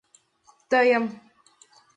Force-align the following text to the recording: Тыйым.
Тыйым. 0.69 1.05